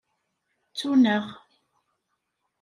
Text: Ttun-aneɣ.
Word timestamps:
Ttun-aneɣ. 0.69 1.25